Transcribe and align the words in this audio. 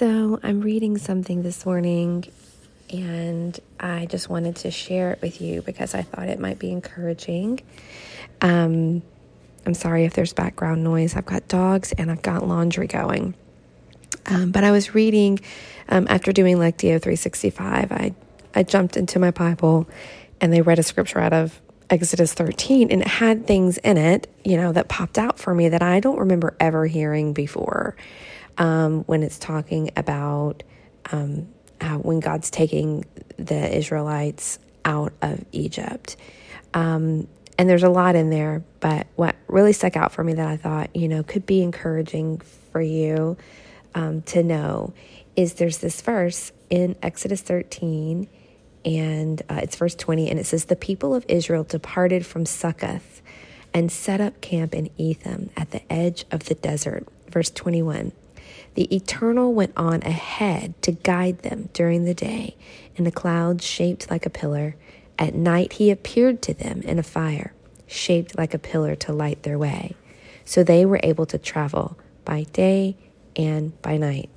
So, 0.00 0.40
I'm 0.42 0.62
reading 0.62 0.96
something 0.96 1.42
this 1.42 1.66
morning 1.66 2.24
and 2.88 3.60
I 3.78 4.06
just 4.06 4.30
wanted 4.30 4.56
to 4.56 4.70
share 4.70 5.12
it 5.12 5.20
with 5.20 5.42
you 5.42 5.60
because 5.60 5.94
I 5.94 6.00
thought 6.00 6.30
it 6.30 6.40
might 6.40 6.58
be 6.58 6.72
encouraging. 6.72 7.60
Um, 8.40 9.02
I'm 9.66 9.74
sorry 9.74 10.06
if 10.06 10.14
there's 10.14 10.32
background 10.32 10.82
noise. 10.82 11.16
I've 11.16 11.26
got 11.26 11.48
dogs 11.48 11.92
and 11.92 12.10
I've 12.10 12.22
got 12.22 12.48
laundry 12.48 12.86
going. 12.86 13.34
Um, 14.24 14.52
but 14.52 14.64
I 14.64 14.70
was 14.70 14.94
reading 14.94 15.38
um, 15.90 16.06
after 16.08 16.32
doing 16.32 16.56
Lectio 16.56 16.98
365. 16.98 17.92
I 17.92 18.14
I 18.54 18.62
jumped 18.62 18.96
into 18.96 19.18
my 19.18 19.32
Bible 19.32 19.86
and 20.40 20.50
they 20.50 20.62
read 20.62 20.78
a 20.78 20.82
scripture 20.82 21.20
out 21.20 21.34
of 21.34 21.60
Exodus 21.90 22.32
13 22.32 22.90
and 22.90 23.02
it 23.02 23.06
had 23.06 23.46
things 23.46 23.76
in 23.76 23.98
it, 23.98 24.30
you 24.46 24.56
know, 24.56 24.72
that 24.72 24.88
popped 24.88 25.18
out 25.18 25.38
for 25.38 25.54
me 25.54 25.68
that 25.68 25.82
I 25.82 26.00
don't 26.00 26.20
remember 26.20 26.56
ever 26.58 26.86
hearing 26.86 27.34
before. 27.34 27.96
Um, 28.58 29.04
when 29.04 29.22
it's 29.22 29.38
talking 29.38 29.90
about 29.96 30.62
um, 31.12 31.48
when 32.02 32.20
God's 32.20 32.50
taking 32.50 33.04
the 33.36 33.76
Israelites 33.76 34.58
out 34.84 35.12
of 35.22 35.44
Egypt. 35.52 36.16
Um, 36.74 37.26
and 37.58 37.68
there's 37.68 37.82
a 37.82 37.90
lot 37.90 38.16
in 38.16 38.30
there, 38.30 38.62
but 38.80 39.06
what 39.16 39.36
really 39.46 39.72
stuck 39.72 39.96
out 39.96 40.12
for 40.12 40.24
me 40.24 40.34
that 40.34 40.48
I 40.48 40.56
thought, 40.56 40.94
you 40.96 41.08
know, 41.08 41.22
could 41.22 41.44
be 41.44 41.62
encouraging 41.62 42.38
for 42.72 42.80
you 42.80 43.36
um, 43.94 44.22
to 44.22 44.42
know 44.42 44.94
is 45.36 45.54
there's 45.54 45.78
this 45.78 46.00
verse 46.00 46.52
in 46.70 46.96
Exodus 47.02 47.42
13, 47.42 48.28
and 48.84 49.42
uh, 49.48 49.60
it's 49.62 49.76
verse 49.76 49.94
20, 49.94 50.30
and 50.30 50.38
it 50.38 50.46
says, 50.46 50.66
The 50.66 50.76
people 50.76 51.14
of 51.14 51.24
Israel 51.28 51.64
departed 51.64 52.24
from 52.24 52.46
Succoth 52.46 53.20
and 53.74 53.92
set 53.92 54.20
up 54.20 54.40
camp 54.40 54.74
in 54.74 54.88
Etham 54.96 55.50
at 55.56 55.70
the 55.70 55.92
edge 55.92 56.24
of 56.30 56.44
the 56.44 56.54
desert. 56.54 57.06
Verse 57.28 57.50
21. 57.50 58.12
The 58.74 58.94
Eternal 58.94 59.52
went 59.52 59.72
on 59.76 60.02
ahead 60.02 60.80
to 60.82 60.92
guide 60.92 61.40
them 61.40 61.68
during 61.72 62.04
the 62.04 62.14
day 62.14 62.56
in 62.96 63.06
a 63.06 63.10
cloud 63.10 63.62
shaped 63.62 64.10
like 64.10 64.26
a 64.26 64.30
pillar. 64.30 64.76
At 65.18 65.34
night 65.34 65.74
he 65.74 65.90
appeared 65.90 66.42
to 66.42 66.54
them 66.54 66.82
in 66.82 66.98
a 66.98 67.02
fire, 67.02 67.52
shaped 67.86 68.38
like 68.38 68.54
a 68.54 68.58
pillar 68.58 68.94
to 68.96 69.12
light 69.12 69.42
their 69.42 69.58
way. 69.58 69.94
So 70.44 70.62
they 70.62 70.84
were 70.84 71.00
able 71.02 71.26
to 71.26 71.38
travel 71.38 71.98
by 72.24 72.44
day 72.52 72.96
and 73.36 73.80
by 73.82 73.96
night. 73.96 74.30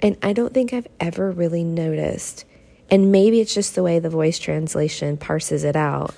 And 0.00 0.16
I 0.22 0.32
don't 0.32 0.52
think 0.52 0.72
I've 0.72 0.88
ever 0.98 1.30
really 1.30 1.64
noticed, 1.64 2.44
and 2.90 3.12
maybe 3.12 3.40
it's 3.40 3.54
just 3.54 3.74
the 3.74 3.82
way 3.82 3.98
the 3.98 4.10
voice 4.10 4.38
translation 4.38 5.16
parses 5.16 5.64
it 5.64 5.76
out, 5.76 6.14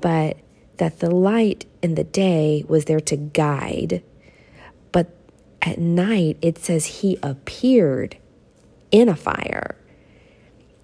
but 0.00 0.36
that 0.78 1.00
the 1.00 1.10
light 1.10 1.66
in 1.82 1.94
the 1.94 2.04
day 2.04 2.64
was 2.66 2.86
there 2.86 3.00
to 3.00 3.16
guide 3.16 4.02
at 5.62 5.78
night, 5.78 6.38
it 6.42 6.58
says 6.58 6.86
he 6.86 7.18
appeared 7.22 8.16
in 8.90 9.08
a 9.08 9.16
fire. 9.16 9.76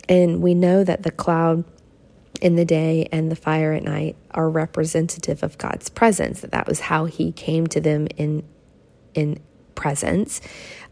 And 0.08 0.42
we 0.42 0.55
know 0.55 0.84
that 0.84 1.03
the 1.03 1.11
cloud 1.11 1.64
in 2.41 2.56
the 2.56 2.64
day 2.64 3.08
and 3.11 3.30
the 3.30 3.36
fire 3.36 3.72
at 3.72 3.83
night 3.83 4.17
are 4.33 4.50
representative 4.50 5.42
of 5.42 5.56
God's 5.56 5.89
presence. 5.89 6.41
That 6.41 6.50
that 6.50 6.67
was 6.67 6.80
how 6.80 7.06
he 7.06 7.33
came 7.33 7.67
to 7.69 7.80
them 7.80 8.06
in 8.17 8.45
in 9.14 9.41
presence. 9.75 10.41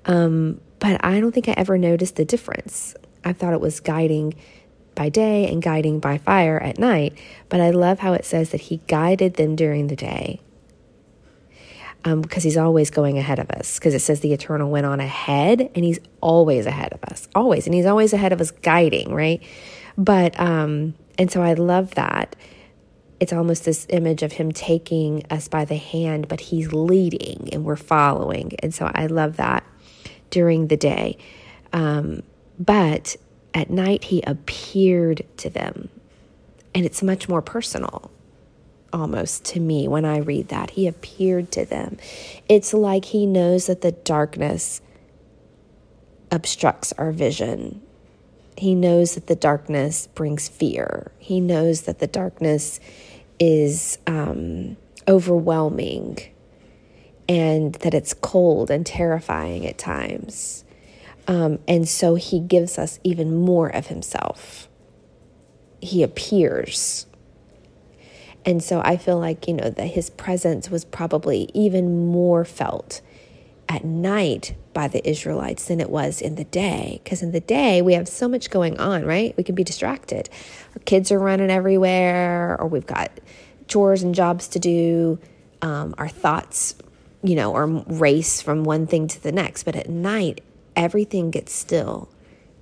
Um, 0.06 0.60
but 0.78 1.04
I 1.04 1.20
don't 1.20 1.32
think 1.32 1.48
I 1.48 1.52
ever 1.52 1.76
noticed 1.76 2.16
the 2.16 2.24
difference. 2.24 2.94
I 3.24 3.32
thought 3.32 3.52
it 3.52 3.60
was 3.60 3.80
guiding 3.80 4.34
by 4.94 5.08
day 5.08 5.50
and 5.50 5.62
guiding 5.62 6.00
by 6.00 6.18
fire 6.18 6.58
at 6.58 6.78
night. 6.78 7.18
But 7.48 7.60
I 7.60 7.70
love 7.70 7.98
how 7.98 8.12
it 8.14 8.24
says 8.24 8.50
that 8.50 8.62
he 8.62 8.78
guided 8.88 9.34
them 9.34 9.56
during 9.56 9.88
the 9.88 9.96
day 9.96 10.40
um, 12.04 12.20
because 12.20 12.42
he's 12.42 12.56
always 12.56 12.90
going 12.90 13.18
ahead 13.18 13.38
of 13.38 13.50
us. 13.50 13.78
Because 13.78 13.94
it 13.94 14.00
says 14.00 14.20
the 14.20 14.32
eternal 14.32 14.70
went 14.70 14.86
on 14.86 15.00
ahead, 15.00 15.70
and 15.74 15.84
he's 15.84 15.98
always 16.20 16.66
ahead 16.66 16.92
of 16.92 17.02
us, 17.04 17.28
always, 17.34 17.66
and 17.66 17.74
he's 17.74 17.86
always 17.86 18.12
ahead 18.12 18.32
of 18.32 18.40
us, 18.40 18.50
guiding, 18.50 19.12
right? 19.14 19.42
But 19.96 20.38
um, 20.40 20.94
and 21.18 21.30
so 21.30 21.42
I 21.42 21.54
love 21.54 21.94
that. 21.94 22.36
It's 23.20 23.32
almost 23.32 23.64
this 23.64 23.86
image 23.88 24.24
of 24.24 24.32
him 24.32 24.50
taking 24.50 25.24
us 25.30 25.46
by 25.46 25.64
the 25.64 25.76
hand, 25.76 26.26
but 26.26 26.40
he's 26.40 26.72
leading 26.72 27.50
and 27.52 27.64
we're 27.64 27.76
following, 27.76 28.52
and 28.60 28.74
so 28.74 28.90
I 28.92 29.06
love 29.06 29.36
that 29.36 29.64
during 30.30 30.66
the 30.68 30.76
day. 30.76 31.18
Um, 31.72 32.22
but 32.58 33.16
at 33.54 33.70
night, 33.70 34.04
he 34.04 34.22
appeared 34.22 35.24
to 35.36 35.50
them, 35.50 35.88
and 36.74 36.84
it's 36.84 37.02
much 37.02 37.28
more 37.28 37.42
personal 37.42 38.10
almost 38.92 39.44
to 39.46 39.60
me 39.60 39.88
when 39.88 40.04
I 40.04 40.18
read 40.18 40.48
that. 40.48 40.70
He 40.70 40.86
appeared 40.86 41.50
to 41.52 41.64
them. 41.64 41.98
It's 42.48 42.74
like 42.74 43.06
he 43.06 43.26
knows 43.26 43.66
that 43.66 43.80
the 43.80 43.92
darkness 43.92 44.80
obstructs 46.30 46.92
our 46.94 47.12
vision. 47.12 47.82
He 48.56 48.74
knows 48.74 49.14
that 49.14 49.26
the 49.26 49.36
darkness 49.36 50.08
brings 50.08 50.48
fear. 50.48 51.12
He 51.18 51.40
knows 51.40 51.82
that 51.82 51.98
the 51.98 52.06
darkness 52.06 52.80
is 53.38 53.98
um, 54.06 54.76
overwhelming 55.08 56.18
and 57.28 57.74
that 57.76 57.94
it's 57.94 58.14
cold 58.14 58.70
and 58.70 58.84
terrifying 58.84 59.66
at 59.66 59.78
times. 59.78 60.64
Um, 61.26 61.60
and 61.68 61.88
so 61.88 62.16
he 62.16 62.40
gives 62.40 62.78
us 62.78 62.98
even 63.04 63.34
more 63.36 63.68
of 63.68 63.86
himself. 63.86 64.68
He 65.80 66.02
appears 66.02 67.06
and 68.44 68.62
so 68.62 68.80
I 68.84 68.96
feel 68.96 69.18
like, 69.18 69.46
you 69.46 69.54
know, 69.54 69.70
that 69.70 69.86
his 69.86 70.10
presence 70.10 70.70
was 70.70 70.84
probably 70.84 71.50
even 71.54 72.06
more 72.06 72.44
felt 72.44 73.00
at 73.68 73.84
night 73.84 74.54
by 74.74 74.88
the 74.88 75.06
Israelites 75.08 75.66
than 75.66 75.80
it 75.80 75.90
was 75.90 76.20
in 76.20 76.34
the 76.34 76.44
day. 76.44 77.00
Because 77.02 77.22
in 77.22 77.32
the 77.32 77.40
day, 77.40 77.82
we 77.82 77.94
have 77.94 78.08
so 78.08 78.26
much 78.26 78.50
going 78.50 78.78
on, 78.80 79.04
right? 79.04 79.36
We 79.36 79.44
can 79.44 79.54
be 79.54 79.64
distracted. 79.64 80.28
Our 80.74 80.82
kids 80.84 81.12
are 81.12 81.18
running 81.18 81.50
everywhere, 81.50 82.56
or 82.60 82.66
we've 82.66 82.86
got 82.86 83.12
chores 83.68 84.02
and 84.02 84.14
jobs 84.14 84.48
to 84.48 84.58
do. 84.58 85.18
Um, 85.60 85.94
our 85.96 86.08
thoughts, 86.08 86.74
you 87.22 87.36
know, 87.36 87.54
are 87.54 87.66
race 87.66 88.42
from 88.42 88.64
one 88.64 88.86
thing 88.86 89.06
to 89.08 89.22
the 89.22 89.32
next. 89.32 89.62
But 89.62 89.76
at 89.76 89.88
night, 89.88 90.40
everything 90.74 91.30
gets 91.30 91.52
still. 91.52 92.08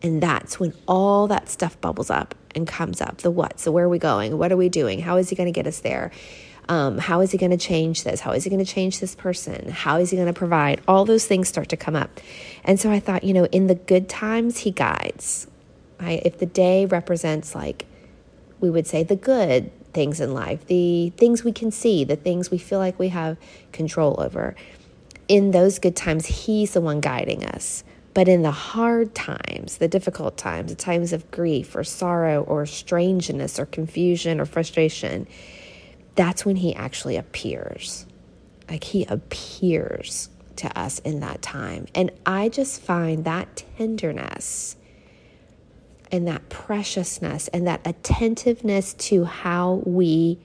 And 0.02 0.22
that's 0.22 0.60
when 0.60 0.74
all 0.86 1.26
that 1.28 1.48
stuff 1.48 1.80
bubbles 1.80 2.10
up 2.10 2.34
and 2.54 2.66
comes 2.66 3.00
up 3.00 3.18
the 3.18 3.30
what. 3.30 3.60
So, 3.60 3.70
where 3.72 3.84
are 3.84 3.88
we 3.88 3.98
going? 3.98 4.38
What 4.38 4.52
are 4.52 4.56
we 4.56 4.68
doing? 4.68 5.00
How 5.00 5.16
is 5.16 5.30
he 5.30 5.36
going 5.36 5.46
to 5.46 5.52
get 5.52 5.66
us 5.66 5.80
there? 5.80 6.10
Um, 6.68 6.98
how 6.98 7.20
is 7.20 7.32
he 7.32 7.38
going 7.38 7.50
to 7.50 7.56
change 7.56 8.04
this? 8.04 8.20
How 8.20 8.30
is 8.30 8.44
he 8.44 8.50
going 8.50 8.64
to 8.64 8.70
change 8.70 9.00
this 9.00 9.16
person? 9.16 9.70
How 9.70 9.98
is 9.98 10.10
he 10.10 10.16
going 10.16 10.28
to 10.28 10.32
provide? 10.32 10.80
All 10.86 11.04
those 11.04 11.26
things 11.26 11.48
start 11.48 11.68
to 11.70 11.76
come 11.76 11.96
up. 11.96 12.20
And 12.62 12.78
so 12.78 12.92
I 12.92 13.00
thought, 13.00 13.24
you 13.24 13.34
know, 13.34 13.46
in 13.46 13.66
the 13.66 13.74
good 13.74 14.08
times, 14.08 14.58
he 14.58 14.70
guides. 14.70 15.48
If 16.00 16.38
the 16.38 16.46
day 16.46 16.86
represents, 16.86 17.54
like, 17.54 17.86
we 18.60 18.70
would 18.70 18.86
say, 18.86 19.02
the 19.02 19.16
good 19.16 19.72
things 19.92 20.20
in 20.20 20.32
life, 20.32 20.66
the 20.66 21.10
things 21.16 21.42
we 21.42 21.52
can 21.52 21.70
see, 21.72 22.04
the 22.04 22.16
things 22.16 22.50
we 22.50 22.58
feel 22.58 22.78
like 22.78 22.98
we 22.98 23.08
have 23.08 23.36
control 23.72 24.14
over, 24.18 24.54
in 25.26 25.50
those 25.50 25.78
good 25.78 25.96
times, 25.96 26.26
he's 26.26 26.72
the 26.72 26.80
one 26.80 27.00
guiding 27.00 27.44
us. 27.44 27.84
But 28.12 28.28
in 28.28 28.42
the 28.42 28.50
hard 28.50 29.14
times, 29.14 29.78
the 29.78 29.88
difficult 29.88 30.36
times, 30.36 30.70
the 30.70 30.76
times 30.76 31.12
of 31.12 31.30
grief 31.30 31.76
or 31.76 31.84
sorrow 31.84 32.42
or 32.42 32.66
strangeness 32.66 33.58
or 33.58 33.66
confusion 33.66 34.40
or 34.40 34.46
frustration, 34.46 35.28
that's 36.16 36.44
when 36.44 36.56
he 36.56 36.74
actually 36.74 37.16
appears. 37.16 38.06
Like 38.68 38.84
he 38.84 39.04
appears 39.04 40.28
to 40.56 40.78
us 40.78 40.98
in 41.00 41.20
that 41.20 41.40
time. 41.40 41.86
And 41.94 42.10
I 42.26 42.48
just 42.48 42.82
find 42.82 43.24
that 43.24 43.62
tenderness 43.76 44.76
and 46.12 46.26
that 46.26 46.48
preciousness 46.48 47.48
and 47.48 47.66
that 47.66 47.80
attentiveness 47.84 48.94
to 48.94 49.24
how 49.24 49.82
we 49.86 50.38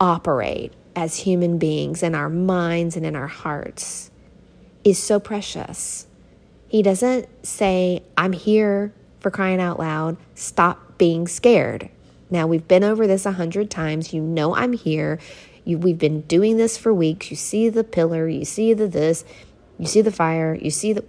operate 0.00 0.72
as 0.96 1.18
human 1.18 1.58
beings 1.58 2.02
in 2.02 2.14
our 2.14 2.30
minds 2.30 2.96
and 2.96 3.04
in 3.04 3.14
our 3.14 3.26
hearts 3.26 4.10
is 4.84 5.02
so 5.02 5.18
precious. 5.18 6.06
He 6.68 6.82
doesn't 6.82 7.28
say, 7.44 8.02
I'm 8.16 8.32
here 8.32 8.92
for 9.20 9.30
crying 9.30 9.60
out 9.60 9.78
loud, 9.78 10.16
stop 10.34 10.98
being 10.98 11.26
scared. 11.26 11.88
Now, 12.30 12.46
we've 12.46 12.66
been 12.66 12.84
over 12.84 13.06
this 13.06 13.26
a 13.26 13.32
hundred 13.32 13.70
times. 13.70 14.12
You 14.12 14.20
know 14.20 14.54
I'm 14.54 14.72
here. 14.72 15.18
You, 15.64 15.78
we've 15.78 15.98
been 15.98 16.22
doing 16.22 16.56
this 16.56 16.76
for 16.76 16.92
weeks. 16.92 17.30
You 17.30 17.36
see 17.36 17.68
the 17.68 17.84
pillar, 17.84 18.28
you 18.28 18.44
see 18.44 18.74
the 18.74 18.86
this, 18.86 19.24
you 19.78 19.86
see 19.86 20.02
the 20.02 20.12
fire, 20.12 20.54
you 20.54 20.70
see 20.70 20.92
the, 20.92 21.04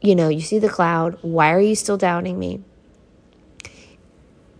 you 0.00 0.14
know, 0.14 0.28
you 0.28 0.40
see 0.40 0.58
the 0.58 0.68
cloud. 0.68 1.18
Why 1.22 1.52
are 1.52 1.60
you 1.60 1.76
still 1.76 1.96
doubting 1.96 2.38
me? 2.38 2.62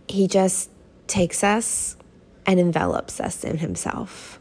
He 0.07 0.27
just 0.27 0.69
takes 1.07 1.43
us 1.43 1.97
and 2.45 2.59
envelops 2.59 3.19
us 3.19 3.43
in 3.43 3.57
himself. 3.57 4.39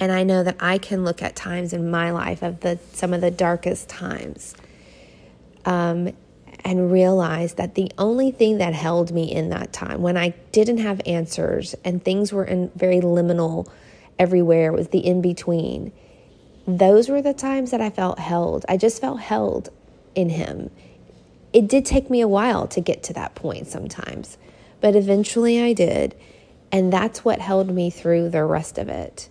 And 0.00 0.10
I 0.10 0.22
know 0.24 0.42
that 0.42 0.56
I 0.60 0.78
can 0.78 1.04
look 1.04 1.22
at 1.22 1.36
times 1.36 1.72
in 1.72 1.90
my 1.90 2.10
life 2.10 2.42
of 2.42 2.60
the 2.60 2.78
some 2.92 3.12
of 3.12 3.20
the 3.20 3.30
darkest 3.30 3.88
times 3.88 4.54
um, 5.66 6.12
and 6.64 6.90
realize 6.90 7.54
that 7.54 7.74
the 7.74 7.92
only 7.98 8.30
thing 8.30 8.58
that 8.58 8.72
held 8.74 9.12
me 9.12 9.30
in 9.30 9.50
that 9.50 9.72
time 9.72 10.00
when 10.00 10.16
I 10.16 10.30
didn't 10.52 10.78
have 10.78 11.00
answers 11.06 11.74
and 11.84 12.02
things 12.02 12.32
were 12.32 12.44
in 12.44 12.70
very 12.74 13.00
liminal 13.00 13.70
everywhere 14.18 14.72
was 14.72 14.88
the 14.88 15.06
in 15.06 15.20
between 15.20 15.92
those 16.66 17.08
were 17.08 17.22
the 17.22 17.34
times 17.34 17.70
that 17.70 17.80
I 17.80 17.90
felt 17.90 18.18
held. 18.18 18.64
I 18.68 18.76
just 18.76 19.00
felt 19.00 19.20
held 19.20 19.70
in 20.14 20.28
Him. 20.30 20.70
It 21.52 21.68
did 21.68 21.84
take 21.84 22.10
me 22.10 22.20
a 22.20 22.28
while 22.28 22.66
to 22.68 22.80
get 22.80 23.02
to 23.04 23.12
that 23.14 23.34
point 23.34 23.66
sometimes, 23.66 24.38
but 24.80 24.94
eventually 24.94 25.60
I 25.60 25.72
did. 25.72 26.14
And 26.70 26.92
that's 26.92 27.24
what 27.24 27.40
held 27.40 27.74
me 27.74 27.90
through 27.90 28.30
the 28.30 28.44
rest 28.44 28.78
of 28.78 28.88
it. 28.88 29.28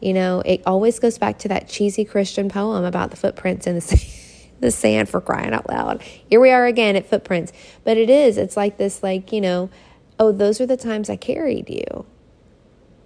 You 0.00 0.14
know, 0.14 0.42
it 0.44 0.62
always 0.64 0.98
goes 0.98 1.18
back 1.18 1.38
to 1.40 1.48
that 1.48 1.68
cheesy 1.68 2.04
Christian 2.04 2.48
poem 2.48 2.84
about 2.84 3.10
the 3.10 3.16
footprints 3.16 3.66
in 3.66 3.76
the, 3.76 4.10
the 4.60 4.70
sand 4.70 5.08
for 5.08 5.20
crying 5.20 5.52
out 5.52 5.68
loud. 5.68 6.02
Here 6.02 6.40
we 6.40 6.50
are 6.50 6.66
again 6.66 6.96
at 6.96 7.08
footprints. 7.08 7.52
But 7.84 7.98
it 7.98 8.08
is, 8.08 8.38
it's 8.38 8.56
like 8.56 8.78
this, 8.78 9.02
like, 9.02 9.32
you 9.32 9.40
know, 9.40 9.70
oh, 10.18 10.32
those 10.32 10.60
are 10.60 10.66
the 10.66 10.76
times 10.76 11.10
I 11.10 11.16
carried 11.16 11.68
you. 11.68 12.06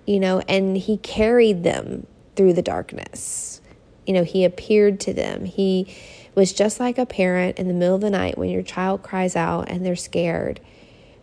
You 0.06 0.20
know, 0.20 0.40
and 0.48 0.76
he 0.76 0.98
carried 0.98 1.64
them 1.64 2.06
through 2.36 2.52
the 2.52 2.62
darkness. 2.62 3.60
You 4.06 4.12
know, 4.14 4.24
he 4.24 4.44
appeared 4.44 5.00
to 5.00 5.14
them. 5.14 5.46
He 5.46 5.94
was 6.34 6.52
just 6.52 6.78
like 6.78 6.98
a 6.98 7.06
parent 7.06 7.58
in 7.58 7.68
the 7.68 7.74
middle 7.74 7.94
of 7.94 8.00
the 8.02 8.10
night 8.10 8.36
when 8.36 8.50
your 8.50 8.62
child 8.62 9.02
cries 9.02 9.34
out 9.34 9.70
and 9.70 9.84
they're 9.84 9.96
scared. 9.96 10.60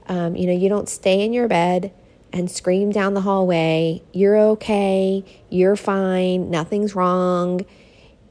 Um, 0.08 0.36
you 0.36 0.48
know, 0.48 0.54
you 0.54 0.68
don't 0.68 0.90
stay 0.90 1.24
in 1.24 1.32
your 1.32 1.48
bed 1.48 1.94
and 2.34 2.50
scream 2.50 2.92
down 2.92 3.14
the 3.14 3.22
hallway, 3.22 4.02
You're 4.14 4.38
okay, 4.38 5.24
you're 5.50 5.76
fine, 5.76 6.50
nothing's 6.50 6.96
wrong. 6.96 7.66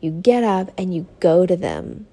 You 0.00 0.10
get 0.10 0.42
up 0.42 0.70
and 0.78 0.94
you 0.94 1.06
go 1.20 1.44
to 1.46 1.56
them. 1.56 2.06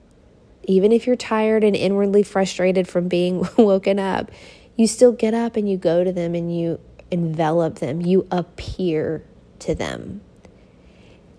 Even 0.64 0.92
if 0.92 1.08
you're 1.08 1.16
tired 1.16 1.64
and 1.64 1.76
inwardly 1.76 2.24
frustrated 2.24 2.88
from 2.88 3.08
being 3.08 3.48
woken 3.58 4.00
up, 4.00 4.30
you 4.76 4.88
still 4.88 5.14
get 5.14 5.34
up 5.34 5.56
and 5.56 5.70
you 5.70 5.78
go 5.78 6.04
to 6.04 6.12
them 6.12 6.36
and 6.36 6.56
you 6.56 6.80
envelop 7.10 7.76
them, 7.76 8.02
you 8.02 8.28
appear 8.30 9.24
to 9.60 9.74
them 9.74 10.22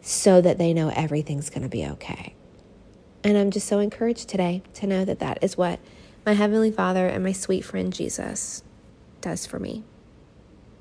so 0.01 0.41
that 0.41 0.57
they 0.57 0.73
know 0.73 0.89
everything's 0.89 1.51
going 1.51 1.63
to 1.63 1.69
be 1.69 1.85
okay. 1.85 2.35
And 3.23 3.37
I'm 3.37 3.51
just 3.51 3.67
so 3.67 3.79
encouraged 3.79 4.29
today 4.29 4.63
to 4.75 4.87
know 4.87 5.05
that 5.05 5.19
that 5.19 5.39
is 5.43 5.57
what 5.57 5.81
my 6.25 6.33
Heavenly 6.33 6.71
Father 6.71 7.07
and 7.07 7.23
my 7.23 7.33
sweet 7.33 7.65
friend 7.65 7.93
Jesus 7.93 8.63
does 9.21 9.47
for 9.47 9.59
me. 9.59 9.85